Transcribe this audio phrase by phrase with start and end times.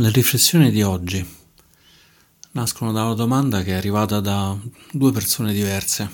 [0.00, 1.26] Le riflessioni di oggi
[2.52, 4.56] nascono da una domanda che è arrivata da
[4.92, 6.08] due persone diverse,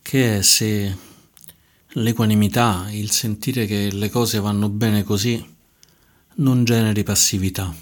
[0.00, 0.96] che è se
[1.88, 5.44] l'equanimità, il sentire che le cose vanno bene così,
[6.34, 7.74] non generi passività.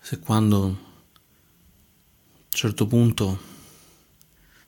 [0.00, 0.76] Se quando a un
[2.48, 3.38] certo punto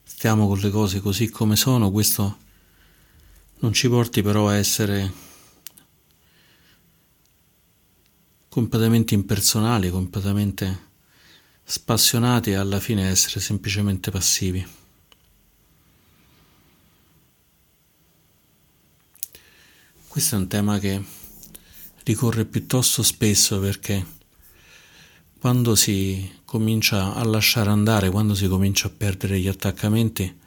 [0.03, 2.37] stiamo con le cose così come sono, questo
[3.61, 5.28] non ci porti però a essere
[8.49, 10.87] completamente impersonali, completamente
[11.63, 14.65] spassionati e alla fine essere semplicemente passivi.
[20.07, 21.01] Questo è un tema che
[22.03, 24.17] ricorre piuttosto spesso perché
[25.39, 30.37] quando si comincia a lasciare andare, quando si comincia a perdere gli attaccamenti,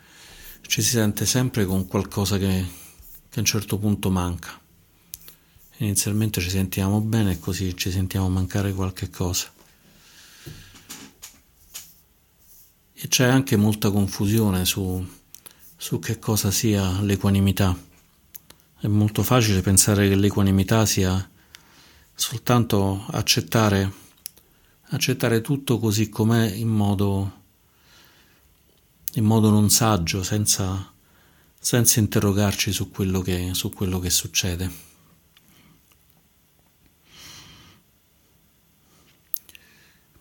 [0.62, 2.66] ci si sente sempre con qualcosa che,
[3.28, 4.62] che a un certo punto manca.
[5.79, 9.51] Inizialmente ci sentiamo bene e così ci sentiamo mancare qualche cosa.
[12.92, 15.05] E c'è anche molta confusione su,
[15.77, 17.77] su che cosa sia l'equanimità.
[18.79, 21.29] È molto facile pensare che l'equanimità sia
[22.14, 23.92] soltanto accettare,
[24.91, 27.41] accettare tutto così com'è in modo,
[29.14, 30.92] in modo non saggio, senza,
[31.59, 34.92] senza interrogarci su quello che, su quello che succede.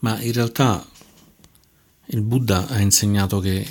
[0.01, 0.85] Ma in realtà
[2.07, 3.67] il Buddha ha insegnato che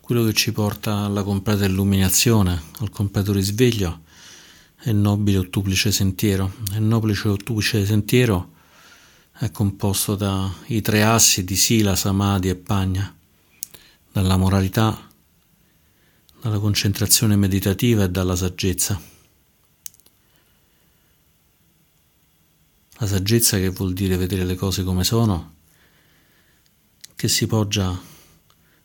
[0.00, 4.02] quello che ci porta alla completa illuminazione, al completo risveglio,
[4.76, 6.54] è il nobile ottuplice sentiero.
[6.72, 8.52] Il nobile ottuplice sentiero
[9.36, 13.14] è composto dai tre assi di Sila, Samadhi e Pagna,
[14.12, 15.08] dalla moralità,
[16.40, 19.17] dalla concentrazione meditativa e dalla saggezza.
[23.00, 25.54] La saggezza che vuol dire vedere le cose come sono,
[27.14, 27.96] che si poggia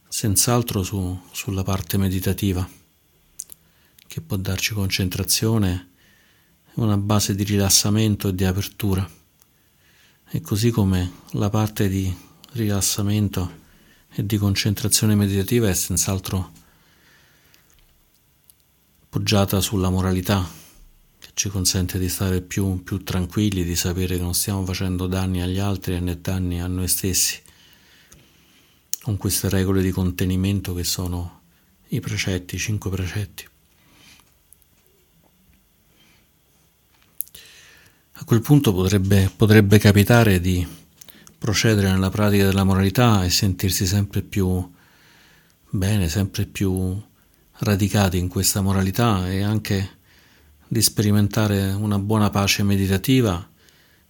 [0.08, 2.68] senz'altro su, sulla parte meditativa,
[4.06, 5.90] che può darci concentrazione,
[6.76, 9.10] una base di rilassamento e di apertura.
[10.30, 12.16] E così come la parte di
[12.52, 13.62] rilassamento
[14.12, 16.52] e di concentrazione meditativa è senz'altro
[19.10, 20.62] poggiata sulla moralità,
[21.44, 25.60] ci consente di stare più, più tranquilli, di sapere che non stiamo facendo danni agli
[25.60, 27.38] altri né danni a noi stessi,
[29.02, 31.42] con queste regole di contenimento che sono
[31.90, 33.46] i precetti, i cinque precetti.
[38.14, 40.66] A quel punto potrebbe, potrebbe capitare di
[41.38, 44.72] procedere nella pratica della moralità e sentirsi sempre più
[45.72, 46.98] bene, sempre più
[47.58, 49.98] radicati in questa moralità e anche
[50.68, 53.50] di sperimentare una buona pace meditativa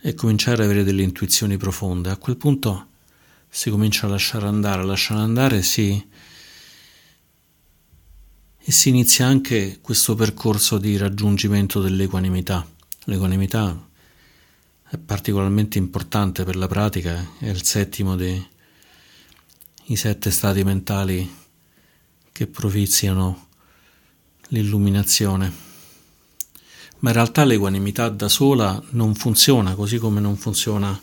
[0.06, 2.09] e cominciare ad avere delle intuizioni profonde.
[2.09, 2.88] A quel punto
[3.50, 6.08] si comincia a lasciare andare, a lasciare andare si,
[8.58, 12.68] e si inizia anche questo percorso di raggiungimento dell'equanimità.
[13.06, 13.90] L'equanimità
[14.90, 18.46] è particolarmente importante per la pratica, è il settimo dei
[19.94, 21.42] sette stati mentali
[22.31, 23.47] che propiziano
[24.47, 25.72] l'illuminazione
[27.03, 30.97] ma in realtà l'equanimità da sola non funziona, così come non funziona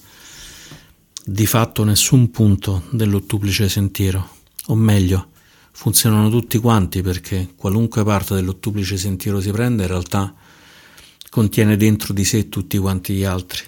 [1.22, 5.28] di fatto nessun punto dell'ottuplice sentiero, o meglio,
[5.72, 10.34] funzionano tutti quanti perché qualunque parte dell'ottuplice sentiero si prende in realtà
[11.28, 13.62] contiene dentro di sé tutti quanti gli altri.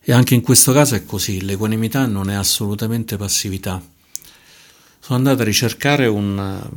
[0.00, 3.82] E anche in questo caso è così, l'equanimità non è assolutamente passività.
[5.00, 6.70] Sono andato a ricercare un,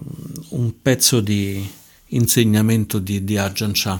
[0.50, 4.00] un pezzo di insegnamento di, di Ajahn Chah,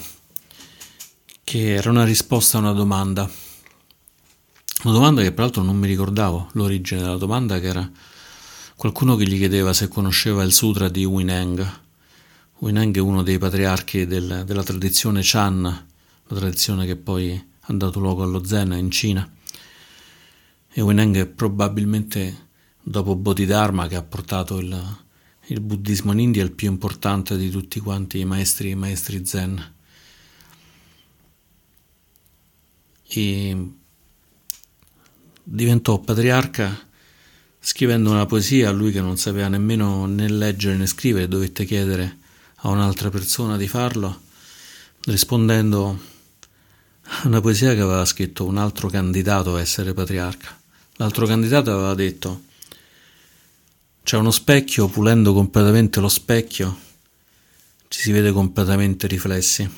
[1.44, 3.30] che era una risposta a una domanda.
[4.84, 7.92] Una domanda che peraltro non mi ricordavo l'origine della domanda, che era
[8.76, 11.80] qualcuno che gli chiedeva se conosceva il sutra di Wineng.
[12.60, 18.00] Wineng è uno dei patriarchi del, della tradizione Chan, la tradizione che poi ha dato
[18.00, 19.30] luogo allo Zen in Cina.
[20.70, 22.46] E Wineng è probabilmente
[22.82, 24.98] dopo Bodhidharma che ha portato il,
[25.50, 29.26] il buddismo in India è il più importante di tutti quanti i maestri, i maestri
[29.26, 29.74] zen.
[33.10, 33.72] E
[35.44, 36.86] diventò patriarca
[37.60, 42.18] scrivendo una poesia a lui che non sapeva nemmeno né leggere né scrivere, dovette chiedere
[42.56, 44.22] a un'altra persona di farlo,
[45.06, 46.00] rispondendo
[47.04, 50.60] a una poesia che aveva scritto un altro candidato a essere patriarca.
[50.98, 52.47] L'altro candidato aveva detto
[54.08, 56.80] c'è uno specchio, pulendo completamente lo specchio,
[57.90, 59.70] ci si vede completamente riflessi.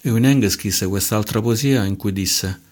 [0.00, 2.62] E Wineng scrisse quest'altra poesia in cui disse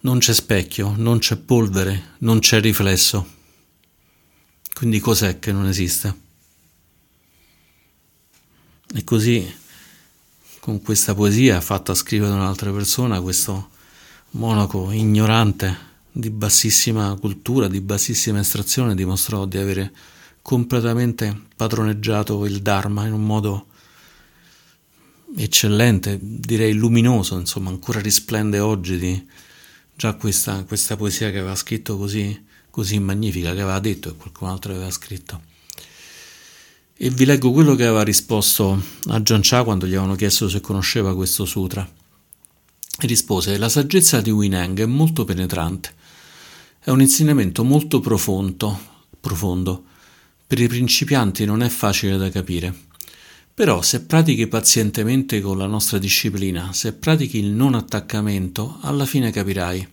[0.00, 3.28] non c'è specchio, non c'è polvere, non c'è riflesso.
[4.72, 6.18] Quindi cos'è che non esiste?
[8.94, 9.46] E così,
[10.58, 13.72] con questa poesia fatta scrivere da un'altra persona, questo
[14.30, 19.92] monaco ignorante di bassissima cultura, di bassissima estrazione, dimostrò di avere
[20.42, 23.66] completamente padroneggiato il Dharma in un modo
[25.36, 29.28] eccellente, direi luminoso, insomma, ancora risplende oggi di
[29.94, 34.48] già questa, questa poesia che aveva scritto così, così magnifica, che aveva detto e qualcun
[34.48, 35.42] altro aveva scritto.
[36.96, 41.14] E vi leggo quello che aveva risposto a Giancia quando gli avevano chiesto se conosceva
[41.14, 41.88] questo sutra.
[42.98, 45.94] E rispose: La saggezza di Wineng è molto penetrante.
[46.82, 48.80] È un insegnamento molto profondo,
[49.20, 49.84] profondo.
[50.46, 52.74] Per i principianti non è facile da capire.
[53.52, 59.30] Però se pratichi pazientemente con la nostra disciplina, se pratichi il non attaccamento, alla fine
[59.30, 59.88] capirai.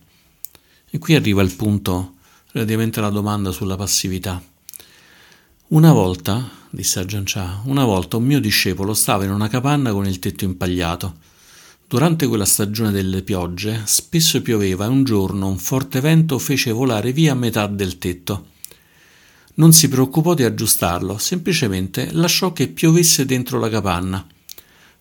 [0.88, 2.14] E qui arriva il punto
[2.52, 4.42] relativamente alla domanda sulla passività.
[5.66, 10.06] Una volta, disse Ajahn Chah, una volta un mio discepolo stava in una capanna con
[10.06, 11.16] il tetto impagliato.
[11.88, 17.14] Durante quella stagione delle piogge spesso pioveva e un giorno un forte vento fece volare
[17.14, 18.48] via metà del tetto.
[19.54, 24.26] Non si preoccupò di aggiustarlo, semplicemente lasciò che piovesse dentro la capanna.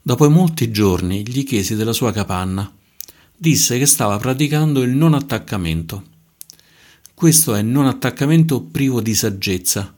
[0.02, 2.72] Dopo molti giorni gli chiesi della sua capanna.
[3.36, 6.04] Disse che stava praticando il non attaccamento.
[7.14, 9.94] Questo è non attaccamento privo di saggezza.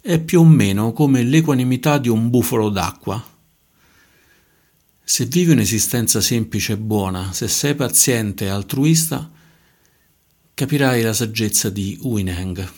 [0.00, 3.22] È più o meno come l'equanimità di un bufalo d'acqua.
[5.10, 9.28] Se vivi un'esistenza semplice e buona, se sei paziente e altruista,
[10.54, 12.70] capirai la saggezza di Uineng.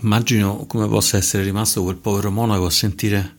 [0.00, 3.36] Immagino come possa essere rimasto quel povero monaco a sentire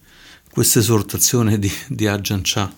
[0.50, 2.74] questa esortazione di, di Ajahn Chah.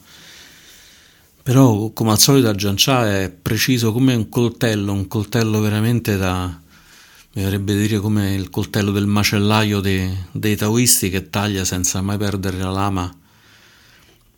[1.44, 6.60] Però, come al solito, Ajahn Chah è preciso come un coltello, un coltello veramente da,
[7.38, 12.18] mi verrebbe dire come il coltello del macellaio dei, dei taoisti che taglia senza mai
[12.18, 13.16] perdere la lama,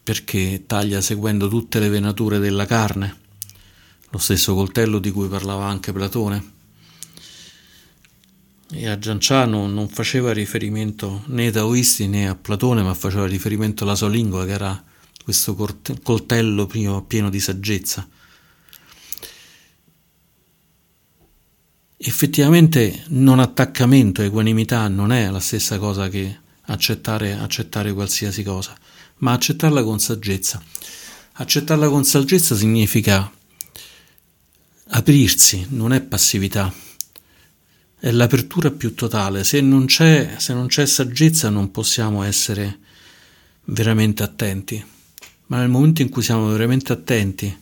[0.04, 3.16] perché taglia seguendo tutte le venature della carne,
[4.10, 6.51] lo stesso coltello di cui parlava anche Platone.
[8.69, 13.86] E a Gianciano non faceva riferimento né ai taoisti né a Platone, ma faceva riferimento
[13.86, 14.84] alla sua lingua, che era
[15.24, 15.56] questo
[16.04, 18.06] coltello pieno di saggezza.
[22.01, 28.75] Effettivamente non attaccamento equanimità non è la stessa cosa che accettare, accettare qualsiasi cosa,
[29.18, 30.63] ma accettarla con saggezza.
[31.34, 33.30] Accettarla con saggezza significa
[34.92, 36.74] aprirsi, non è passività
[38.00, 39.44] è l'apertura più totale.
[39.44, 42.80] Se non, c'è, se non c'è saggezza non possiamo essere
[43.66, 44.84] veramente attenti,
[45.48, 47.56] ma nel momento in cui siamo veramente attenti,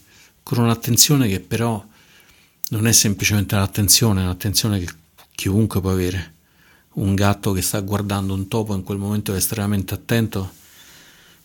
[0.43, 1.83] con un'attenzione che però
[2.69, 4.91] non è semplicemente l'attenzione, è un'attenzione che
[5.33, 6.35] chiunque può avere.
[6.93, 10.51] Un gatto che sta guardando un topo in quel momento è estremamente attento,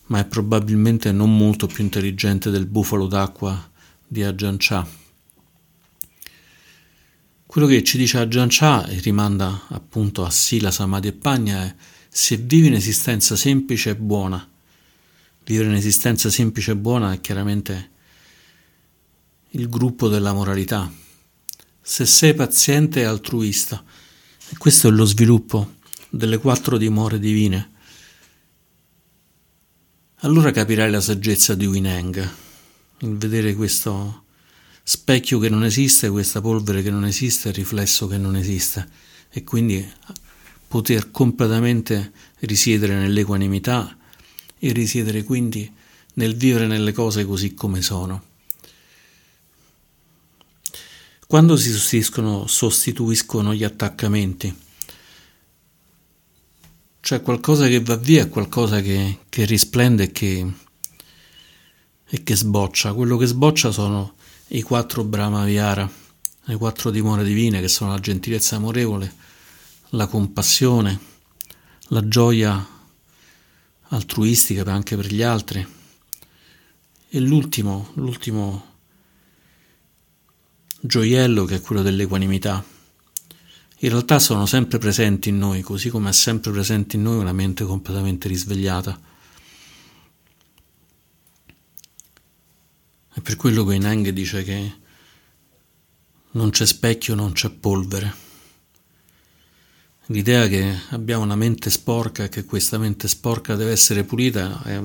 [0.07, 3.69] ma è probabilmente non molto più intelligente del bufalo d'acqua
[4.05, 4.87] di Ajahn Chah.
[7.45, 11.75] Quello che ci dice Ajahn Chah e rimanda appunto a Sila, Samadhi e Pagna è
[12.09, 14.45] se vivi un'esistenza semplice e buona.
[15.45, 17.91] Vivere un'esistenza semplice e buona è chiaramente
[19.51, 20.91] il gruppo della moralità.
[21.85, 23.83] Se sei paziente e altruista,
[24.47, 25.73] e questo è lo sviluppo
[26.09, 27.71] delle quattro dimore divine,
[30.19, 32.29] allora capirai la saggezza di Wineng,
[32.99, 34.23] il vedere questo
[34.81, 38.87] specchio che non esiste, questa polvere che non esiste, riflesso che non esiste
[39.29, 39.85] e quindi
[40.69, 43.97] poter completamente risiedere nell'equanimità
[44.57, 45.69] e risiedere quindi
[46.13, 48.31] nel vivere nelle cose così come sono.
[51.33, 54.55] Quando si sostituiscono, sostituiscono gli attaccamenti,
[57.01, 60.53] c'è qualcosa che va via, qualcosa che, che risplende e che,
[62.07, 62.93] e che sboccia.
[62.93, 64.13] Quello che sboccia sono
[64.49, 65.89] i quattro Brahma Vihara,
[66.43, 69.11] le quattro dimore divine che sono la gentilezza amorevole,
[69.89, 70.99] la compassione,
[71.87, 72.63] la gioia
[73.87, 75.67] altruistica anche per gli altri
[77.09, 78.72] e l'ultimo, l'ultimo
[80.85, 82.63] gioiello che è quello dell'equanimità.
[83.79, 87.33] In realtà sono sempre presenti in noi, così come è sempre presente in noi una
[87.33, 89.11] mente completamente risvegliata
[93.15, 94.73] È per quello che Neng dice che
[96.31, 98.21] non c'è specchio, non c'è polvere.
[100.07, 104.81] l'idea che abbiamo una mente sporca e che questa mente sporca deve essere pulita è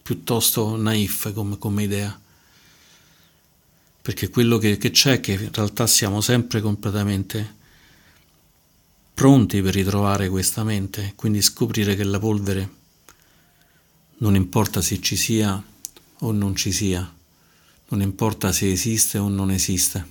[0.00, 2.20] piuttosto naif come, come idea.
[4.08, 7.56] Perché quello che, che c'è è che in realtà siamo sempre completamente
[9.12, 12.70] pronti per ritrovare questa mente, quindi scoprire che la polvere
[14.20, 15.62] non importa se ci sia
[16.20, 17.14] o non ci sia,
[17.88, 20.06] non importa se esiste o non esiste.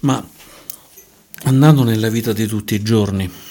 [0.00, 0.28] Ma
[1.44, 3.45] andando nella vita di tutti i giorni,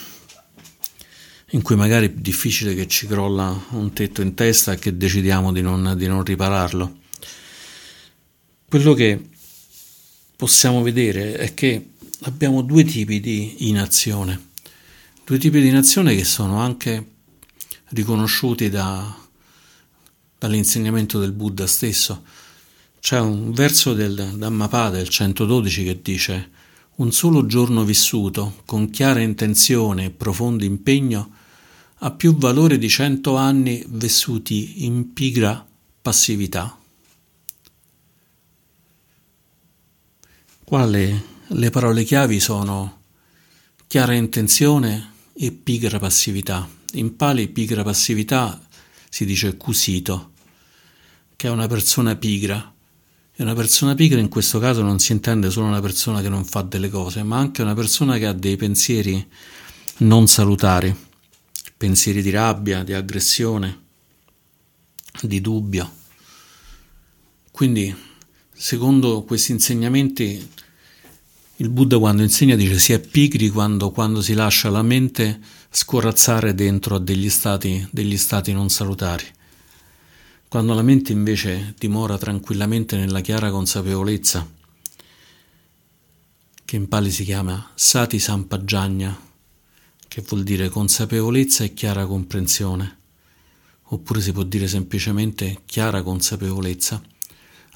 [1.50, 5.52] in cui magari è difficile che ci crolla un tetto in testa e che decidiamo
[5.52, 6.98] di non, di non ripararlo,
[8.68, 9.30] quello che
[10.36, 14.50] possiamo vedere è che abbiamo due tipi di inazione,
[15.24, 17.14] due tipi di inazione che sono anche
[17.90, 19.16] riconosciuti da,
[20.38, 22.24] dall'insegnamento del Buddha stesso.
[23.00, 26.50] C'è un verso del Dhammapada, il 112, che dice
[26.98, 31.34] un solo giorno vissuto con chiara intenzione e profondo impegno
[32.00, 35.66] ha più valore di cento anni vissuti in pigra
[36.02, 36.78] passività.
[40.64, 43.02] Qua le, le parole chiavi sono
[43.88, 46.68] chiara intenzione e pigra passività.
[46.94, 48.62] In pali pigra passività
[49.10, 50.32] si dice cusito,
[51.36, 52.74] che è una persona pigra.
[53.36, 56.46] E una persona pigra in questo caso non si intende solo una persona che non
[56.46, 59.28] fa delle cose, ma anche una persona che ha dei pensieri
[59.98, 60.96] non salutari,
[61.76, 63.84] pensieri di rabbia, di aggressione,
[65.22, 65.92] di dubbio.
[67.52, 68.14] Quindi
[68.58, 70.50] Secondo questi insegnamenti,
[71.58, 76.56] il Buddha quando insegna dice si è pigri quando, quando si lascia la mente scorazzare
[76.56, 79.26] dentro a degli stati, degli stati non salutari.
[80.56, 84.50] Quando la mente invece dimora tranquillamente nella chiara consapevolezza,
[86.64, 89.20] che in Pali si chiama Sati Sampaggiagna,
[90.08, 93.00] che vuol dire consapevolezza e chiara comprensione,
[93.88, 97.02] oppure si può dire semplicemente chiara consapevolezza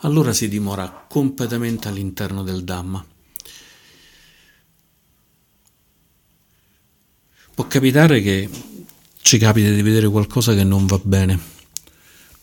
[0.03, 3.05] allora si dimora completamente all'interno del Dhamma.
[7.55, 8.50] Può capitare che
[9.21, 11.58] ci capiti di vedere qualcosa che non va bene,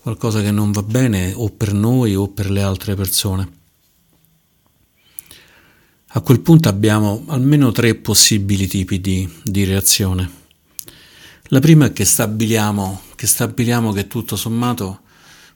[0.06, 3.50] qualcosa che non va bene o per noi o per le altre persone.
[6.06, 10.30] A quel punto abbiamo almeno tre possibili tipi di, di reazione.
[11.48, 15.00] La prima è che stabiliamo, che stabiliamo che tutto sommato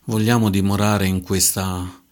[0.07, 2.03] vogliamo dimorare in questa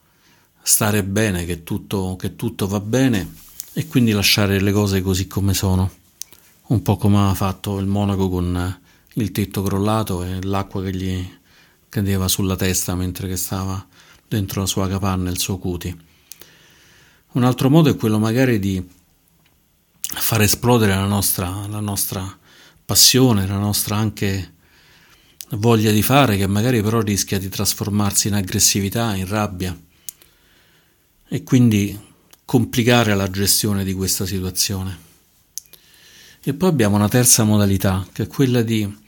[0.62, 3.34] stare bene, che tutto, che tutto va bene
[3.72, 5.90] e quindi lasciare le cose così come sono,
[6.68, 8.80] un po' come ha fatto il monaco con
[9.14, 11.36] il tetto crollato e l'acqua che gli
[11.88, 13.86] cadeva sulla testa mentre stava
[14.26, 16.06] dentro la sua capanna, il suo cuti.
[17.32, 18.86] Un altro modo è quello magari di
[20.00, 22.38] far esplodere la nostra, la nostra
[22.84, 24.54] passione, la nostra anche
[25.50, 29.78] voglia di fare che magari però rischia di trasformarsi in aggressività, in rabbia
[31.28, 31.98] e quindi
[32.44, 35.06] complicare la gestione di questa situazione.
[36.42, 39.06] E poi abbiamo una terza modalità che è quella di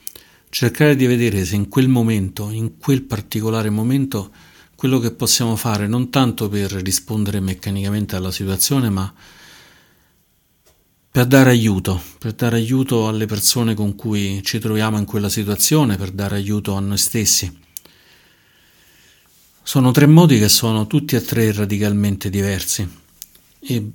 [0.51, 4.31] cercare di vedere se in quel momento, in quel particolare momento,
[4.75, 9.13] quello che possiamo fare non tanto per rispondere meccanicamente alla situazione, ma
[11.13, 15.97] per dare aiuto, per dare aiuto alle persone con cui ci troviamo in quella situazione,
[15.97, 17.59] per dare aiuto a noi stessi.
[19.63, 22.89] Sono tre modi che sono tutti e tre radicalmente diversi
[23.61, 23.91] e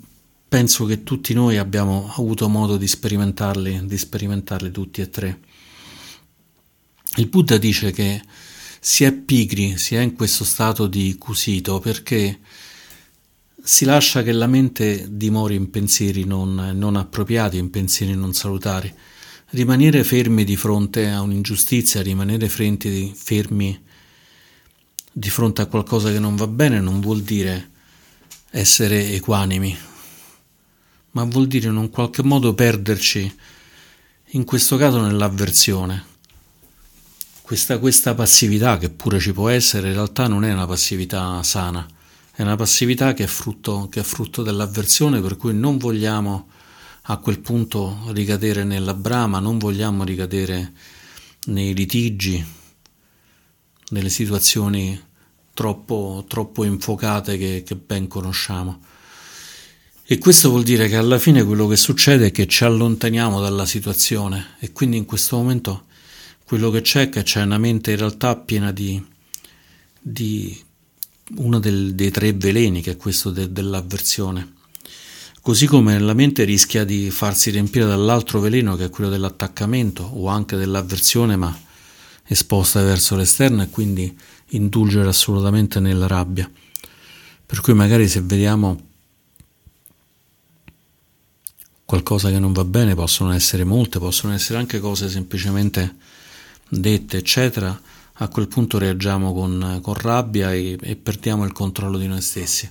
[0.48, 5.40] penso che tutti noi abbiamo avuto modo di sperimentarli, di sperimentarli tutti e tre.
[7.18, 8.22] Il Buddha dice che
[8.80, 12.40] si è pigri, si è in questo stato di cusito perché
[13.64, 18.94] si lascia che la mente dimori in pensieri non, non appropriati, in pensieri non salutari.
[19.50, 23.84] Rimanere fermi di fronte a un'ingiustizia, rimanere fermi
[25.12, 27.72] di fronte a qualcosa che non va bene non vuol dire
[28.52, 29.76] essere equanimi,
[31.12, 33.36] ma vuol dire in un qualche modo perderci,
[34.32, 36.14] in questo caso nell'avversione.
[37.46, 41.86] Questa, questa passività che pure ci può essere, in realtà non è una passività sana
[42.38, 46.50] è una passività che è, frutto, che è frutto dell'avversione, per cui non vogliamo
[47.04, 50.74] a quel punto ricadere nella brama, non vogliamo ricadere
[51.46, 52.44] nei litigi,
[53.92, 55.02] nelle situazioni
[55.54, 58.82] troppo, troppo infuocate che, che ben conosciamo.
[60.04, 63.66] E questo vuol dire che alla fine quello che succede è che ci allontaniamo dalla
[63.66, 65.86] situazione e quindi in questo momento
[66.46, 69.04] quello che c'è è che c'è una mente in realtà piena di,
[70.00, 70.64] di
[71.38, 74.54] uno del, dei tre veleni che è questo de, dell'avversione.
[75.42, 80.28] Così come nella mente rischia di farsi riempire dall'altro veleno che è quello dell'attaccamento o
[80.28, 81.56] anche dell'avversione ma
[82.28, 84.16] esposta verso l'esterno e quindi
[84.50, 86.50] indulgere assolutamente nella rabbia.
[87.46, 88.94] Per cui magari se vediamo
[91.86, 95.96] qualcosa che non va bene, possono essere molte, possono essere anche cose semplicemente
[96.70, 97.80] dette, eccetera,
[98.20, 102.70] a quel punto reagiamo con, con rabbia e, e, perdiamo il controllo di noi stessi.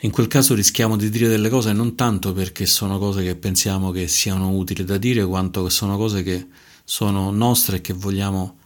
[0.00, 3.90] In quel caso rischiamo di dire delle cose non tanto perché sono cose che pensiamo
[3.90, 6.46] che siano utili da dire, quanto che sono cose che
[6.84, 8.58] sono nostre e che vogliamo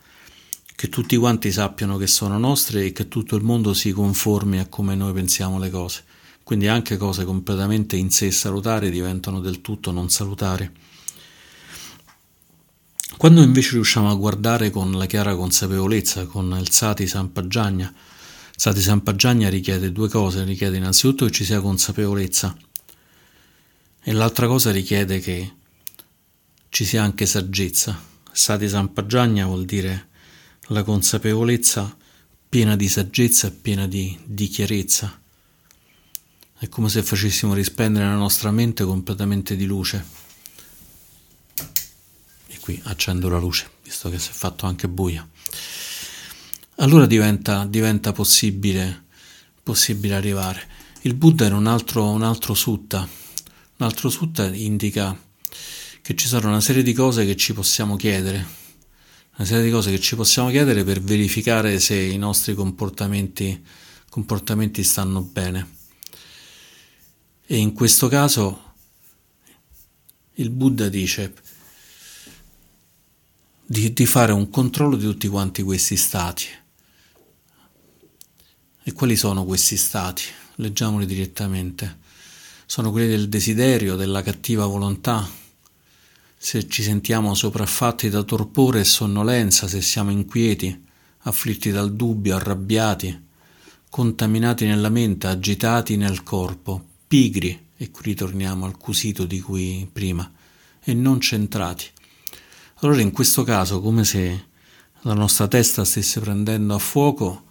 [0.81, 4.67] che tutti quanti sappiano che sono nostre e che tutto il mondo si conformi a
[4.67, 6.05] come noi pensiamo le cose.
[6.43, 10.69] Quindi anche cose completamente in sé salutari diventano del tutto non salutari.
[13.21, 17.93] Quando invece riusciamo a guardare con la chiara consapevolezza, con il Sati Sampaggiagna,
[18.57, 22.57] Sati Sampaggiagna richiede due cose, richiede innanzitutto che ci sia consapevolezza
[24.03, 25.53] e l'altra cosa richiede che
[26.71, 28.03] ci sia anche saggezza.
[28.33, 30.09] Sati Sampaggiagna vuol dire
[30.69, 31.95] la consapevolezza
[32.49, 35.21] piena di saggezza piena di, di chiarezza.
[36.59, 40.20] È come se facessimo rispendere la nostra mente completamente di luce.
[42.61, 45.29] Qui accendo la luce, visto che si è fatto anche buio.
[46.77, 49.05] Allora diventa, diventa possibile,
[49.63, 50.69] possibile, arrivare.
[51.03, 53.01] Il Buddha in un altro, un altro sutta.
[53.01, 55.19] Un altro sutta indica
[56.03, 58.47] che ci sono una serie di cose che ci possiamo chiedere,
[59.37, 63.63] una serie di cose che ci possiamo chiedere per verificare se i nostri comportamenti,
[64.09, 65.77] comportamenti stanno bene.
[67.47, 68.75] E in questo caso
[70.35, 71.33] il Buddha dice
[73.71, 76.45] di, di fare un controllo di tutti quanti questi stati.
[78.83, 80.25] E quali sono questi stati?
[80.57, 81.99] Leggiamoli direttamente.
[82.67, 85.25] Sono quelli del desiderio, della cattiva volontà,
[86.37, 90.87] se ci sentiamo sopraffatti da torpore e sonnolenza, se siamo inquieti,
[91.19, 93.27] afflitti dal dubbio, arrabbiati,
[93.89, 100.29] contaminati nella mente, agitati nel corpo, pigri, e qui ritorniamo al quesito di cui prima,
[100.83, 101.87] e non centrati.
[102.83, 104.45] Allora in questo caso, come se
[105.03, 107.45] la nostra testa stesse prendendo a fuoco,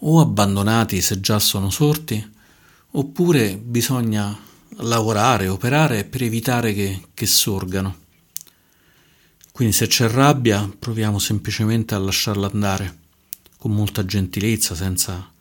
[0.00, 2.32] o abbandonati se già sono sorti,
[2.90, 4.38] oppure bisogna
[4.80, 8.04] lavorare, operare per evitare che, che sorgano.
[9.52, 12.98] Quindi se c'è rabbia proviamo semplicemente a lasciarla andare
[13.56, 15.32] con molta gentilezza, senza,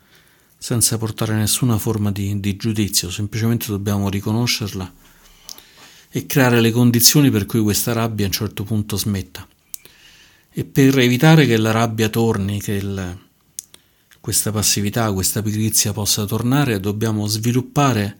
[0.57, 4.93] senza portare nessuna forma di, di giudizio, semplicemente dobbiamo riconoscerla
[6.09, 9.47] e creare le condizioni per cui questa rabbia a un certo punto smetta.
[10.49, 13.17] E per evitare che la rabbia torni, che il,
[14.21, 18.17] questa passività, questa pigrizia possa tornare, dobbiamo sviluppare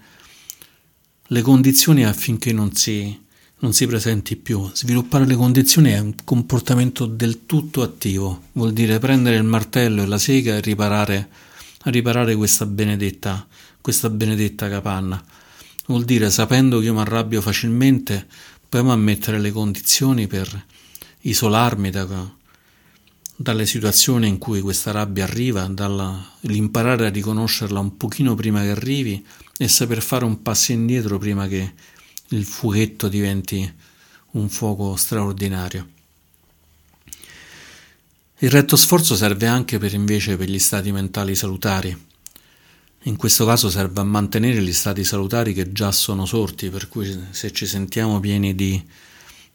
[1.28, 3.18] le condizioni affinché non si,
[3.60, 4.70] non si presenti più.
[4.74, 10.06] Sviluppare le condizioni è un comportamento del tutto attivo, vuol dire prendere il martello e
[10.06, 11.30] la sega e riparare,
[11.86, 13.48] riparare questa benedetta,
[13.82, 15.24] questa benedetta capanna
[15.88, 18.26] Vuol dire, sapendo che io mi arrabbio facilmente,
[18.68, 20.66] proviamo a mettere le condizioni per
[21.22, 22.28] isolarmi da,
[23.36, 29.24] dalle situazioni in cui questa rabbia arriva, dall'imparare a riconoscerla un pochino prima che arrivi
[29.58, 31.74] e saper fare un passo indietro prima che
[32.30, 33.72] il fughetto diventi
[34.32, 35.90] un fuoco straordinario.
[38.40, 41.98] Il retto sforzo serve anche per invece per gli stati mentali salutari.
[43.04, 47.18] In questo caso serve a mantenere gli stati salutari che già sono sorti, per cui
[47.30, 48.84] se ci sentiamo pieni di,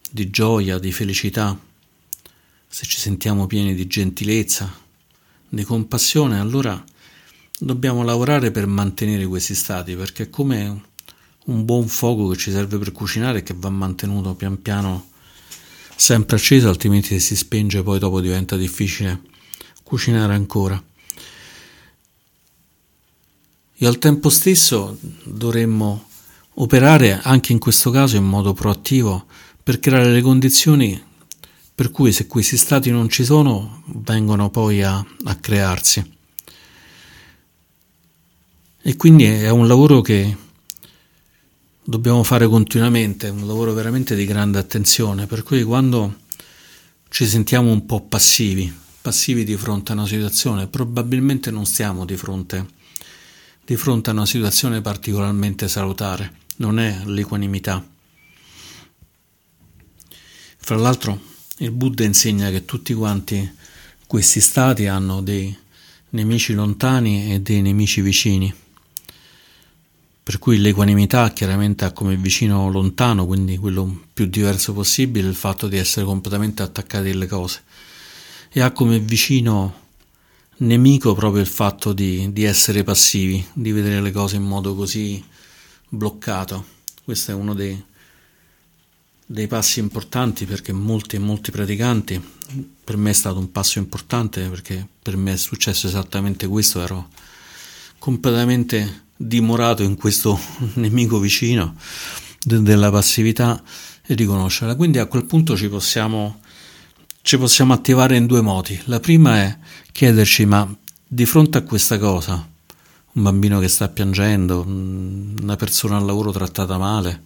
[0.09, 1.55] di gioia, di felicità,
[2.67, 4.73] se ci sentiamo pieni di gentilezza,
[5.47, 6.83] di compassione, allora
[7.59, 10.81] dobbiamo lavorare per mantenere questi stati, perché è come
[11.45, 15.09] un buon fuoco che ci serve per cucinare e che va mantenuto pian piano
[16.01, 19.21] sempre acceso, altrimenti se si spenge poi dopo diventa difficile
[19.83, 20.83] cucinare ancora.
[23.77, 26.07] E al tempo stesso dovremmo
[26.55, 29.25] operare anche in questo caso in modo proattivo
[29.61, 30.99] per creare le condizioni
[31.75, 36.17] per cui se questi stati non ci sono vengono poi a, a crearsi.
[38.81, 40.35] E quindi è un lavoro che
[41.83, 46.19] dobbiamo fare continuamente, un lavoro veramente di grande attenzione, per cui quando
[47.09, 52.15] ci sentiamo un po' passivi, passivi di fronte a una situazione, probabilmente non stiamo di
[52.15, 52.65] fronte,
[53.65, 57.85] di fronte a una situazione particolarmente salutare, non è l'equanimità.
[60.63, 61.19] Fra l'altro
[61.57, 63.51] il Buddha insegna che tutti quanti
[64.05, 65.55] questi stati hanno dei
[66.09, 68.53] nemici lontani e dei nemici vicini
[70.31, 75.67] per cui l'equanimità chiaramente ha come vicino lontano, quindi quello più diverso possibile, il fatto
[75.67, 77.63] di essere completamente attaccati alle cose
[78.49, 79.79] e ha come vicino
[80.59, 85.21] nemico proprio il fatto di, di essere passivi, di vedere le cose in modo così
[85.89, 86.65] bloccato.
[87.03, 87.83] Questo è uno dei,
[89.25, 92.23] dei passi importanti perché molti e molti praticanti,
[92.85, 97.09] per me è stato un passo importante perché per me è successo esattamente questo, ero
[97.99, 100.39] completamente dimorato in questo
[100.75, 101.75] nemico vicino
[102.39, 103.61] de- della passività
[104.05, 104.75] e riconoscerla.
[104.75, 106.39] Quindi a quel punto ci possiamo,
[107.21, 108.79] ci possiamo attivare in due modi.
[108.85, 109.57] La prima è
[109.91, 110.67] chiederci ma
[111.07, 112.47] di fronte a questa cosa,
[113.13, 117.23] un bambino che sta piangendo, una persona al lavoro trattata male,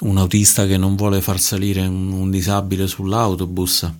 [0.00, 3.90] un autista che non vuole far salire un, un disabile sull'autobus,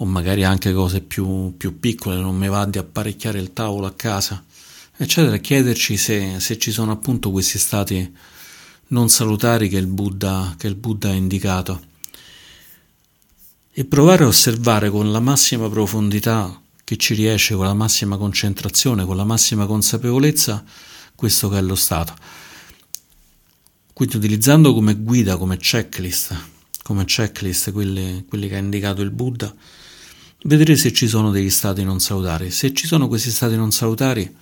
[0.00, 3.92] o magari anche cose più, più piccole, non mi va di apparecchiare il tavolo a
[3.92, 4.42] casa,
[4.96, 8.10] eccetera, chiederci se, se ci sono appunto questi stati
[8.88, 11.88] non salutari che il Buddha, che il Buddha ha indicato
[13.72, 19.04] e provare a osservare con la massima profondità che ci riesce, con la massima concentrazione,
[19.04, 20.64] con la massima consapevolezza
[21.14, 22.16] questo che è lo stato.
[23.92, 26.34] Quindi utilizzando come guida, come checklist,
[26.82, 29.54] come checklist quelli, quelli che ha indicato il Buddha,
[30.44, 32.50] vedere se ci sono degli stati non salutari.
[32.50, 34.34] Se ci sono questi stati non salutari,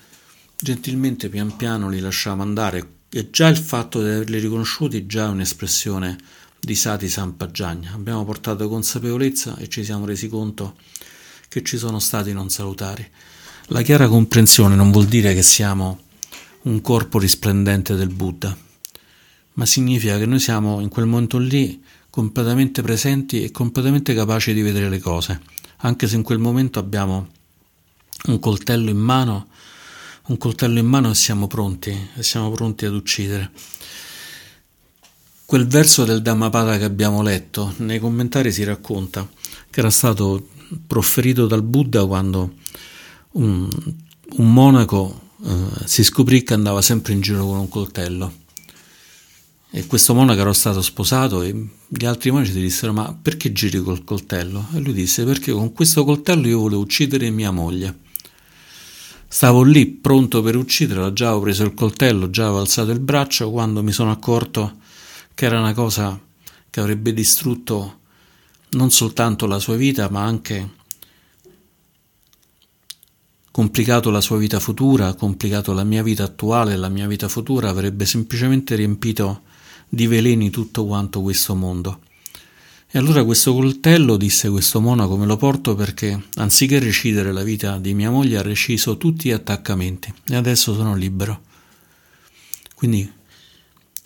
[0.57, 2.97] gentilmente pian piano li lasciamo andare.
[3.11, 6.19] E già il fatto di averli riconosciuti già è un'espressione
[6.61, 7.93] di Sati Sampaggiagna.
[7.95, 10.77] Abbiamo portato consapevolezza e ci siamo resi conto
[11.49, 13.07] che ci sono stati non salutari.
[13.69, 16.01] La chiara comprensione non vuol dire che siamo
[16.63, 18.57] un corpo risplendente del Buddha,
[19.55, 24.63] ma significa che noi siamo in quel momento lì completamente presenti e completamente capaci di
[24.63, 25.41] vedere le cose
[25.79, 27.29] anche se in quel momento abbiamo
[28.27, 29.49] un coltello in mano,
[30.27, 33.51] un coltello in mano e siamo pronti, e siamo pronti ad uccidere.
[35.45, 39.27] Quel verso del Dhammapada che abbiamo letto, nei commentari si racconta
[39.71, 40.49] che era stato
[40.87, 42.55] proferito dal Buddha quando
[43.33, 43.69] un,
[44.37, 48.47] un monaco eh, si scoprì che andava sempre in giro con un coltello
[49.71, 53.81] e questo monaco era stato sposato e gli altri monaci gli dissero ma perché giri
[53.81, 54.67] col coltello?
[54.75, 58.07] E lui disse perché con questo coltello io volevo uccidere mia moglie.
[59.31, 63.51] Stavo lì pronto per ucciderla, già avevo preso il coltello, già avevo alzato il braccio
[63.51, 64.79] quando mi sono accorto
[65.35, 66.19] che era una cosa
[66.71, 67.97] che avrebbe distrutto
[68.71, 70.77] non soltanto la sua vita ma anche
[73.51, 78.07] complicato la sua vita futura, complicato la mia vita attuale, la mia vita futura, avrebbe
[78.07, 79.43] semplicemente riempito
[79.89, 82.01] di veleni tutto quanto questo mondo.
[82.91, 87.79] E allora questo coltello, disse questo monaco, me lo porto perché anziché recidere la vita
[87.79, 91.43] di mia moglie ha reciso tutti gli attaccamenti e adesso sono libero.
[92.75, 93.13] Quindi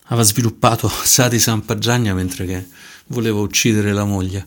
[0.06, 2.66] aveva sviluppato Sati Sampaggiagna mentre che
[3.06, 4.46] voleva uccidere la moglie.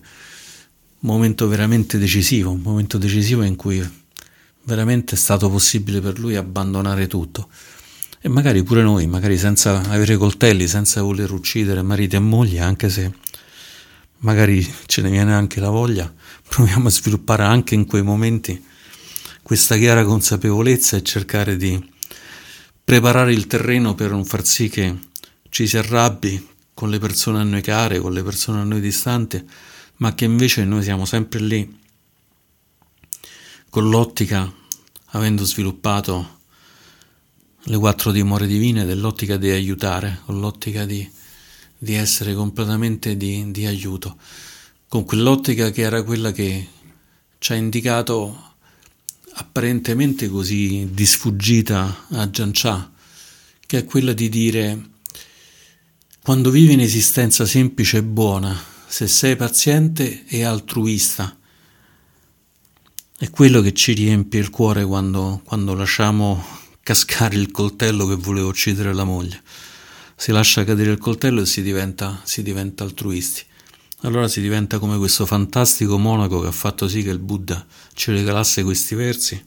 [1.00, 3.88] Momento veramente decisivo, un momento decisivo in cui
[4.64, 7.48] veramente è stato possibile per lui abbandonare tutto.
[8.26, 12.90] E magari pure noi, magari senza avere coltelli, senza voler uccidere mariti e mogli, anche
[12.90, 13.14] se
[14.22, 16.12] magari ce ne viene anche la voglia,
[16.50, 18.66] proviamo a sviluppare anche in quei momenti
[19.44, 21.80] questa chiara consapevolezza e cercare di
[22.84, 24.98] preparare il terreno per non far sì che
[25.50, 29.48] ci si arrabbi con le persone a noi care, con le persone a noi distanti,
[29.98, 31.80] ma che invece noi siamo sempre lì
[33.70, 34.52] con l'ottica,
[35.10, 36.35] avendo sviluppato
[37.68, 41.08] le quattro dimore divine, dell'ottica di aiutare, con l'ottica di,
[41.78, 44.18] di essere completamente di, di aiuto,
[44.88, 46.68] con quell'ottica che era quella che
[47.40, 48.54] ci ha indicato
[49.38, 52.92] apparentemente così di sfuggita a Giancià,
[53.66, 54.90] che è quella di dire
[56.22, 58.56] quando vivi in esistenza semplice e buona,
[58.88, 61.36] se sei paziente e altruista,
[63.18, 66.55] è quello che ci riempie il cuore quando, quando lasciamo
[66.86, 69.42] cascare il coltello che voleva uccidere la moglie.
[70.16, 73.42] Si lascia cadere il coltello e si diventa, si diventa altruisti.
[74.02, 78.12] Allora si diventa come questo fantastico monaco che ha fatto sì che il Buddha ci
[78.12, 79.44] regalasse questi versi.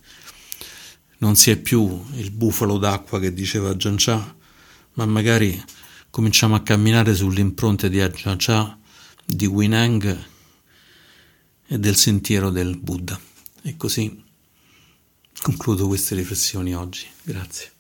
[1.19, 4.37] Non si è più il bufalo d'acqua che diceva Giancià,
[4.95, 5.63] ma magari
[6.11, 8.79] cominciamo a camminare sulle impronte di Ajahn
[9.25, 10.25] di Winang
[11.69, 13.17] e del sentiero del Buddha.
[13.63, 14.27] E così
[15.43, 17.07] concludo queste riflessioni oggi.
[17.23, 17.78] Grazie.